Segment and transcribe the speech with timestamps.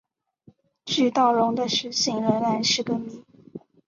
[0.83, 3.23] 巨盗龙的食性仍然是个谜。